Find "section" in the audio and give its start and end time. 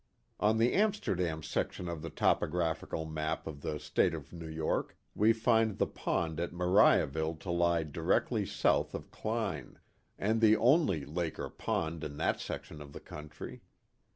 1.43-1.87, 12.39-12.81